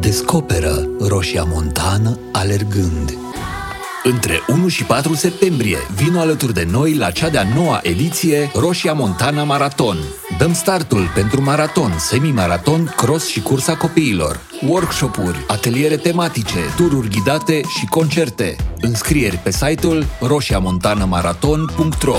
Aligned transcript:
Descoperă 0.00 0.88
Roșia 1.08 1.44
Montană 1.44 2.18
alergând. 2.32 3.18
Între 4.02 4.40
1 4.48 4.68
și 4.68 4.84
4 4.84 5.14
septembrie, 5.14 5.76
vino 5.94 6.20
alături 6.20 6.54
de 6.54 6.66
noi 6.70 6.94
la 6.94 7.10
cea 7.10 7.28
de-a 7.28 7.46
noua 7.54 7.80
ediție 7.82 8.50
Roșia 8.54 8.92
Montana 8.92 9.42
Maraton. 9.42 9.96
Dăm 10.38 10.54
startul 10.54 11.10
pentru 11.14 11.42
maraton, 11.42 11.92
semi-maraton, 11.98 12.94
cross 12.96 13.28
și 13.28 13.42
cursa 13.42 13.76
copiilor. 13.76 14.40
Workshop-uri, 14.66 15.44
ateliere 15.46 15.96
tematice, 15.96 16.58
tururi 16.76 17.08
ghidate 17.08 17.60
și 17.78 17.86
concerte. 17.86 18.56
Înscrieri 18.80 19.36
pe 19.36 19.50
site-ul 19.50 20.04
roșiamontanamaraton.ro 20.20 22.16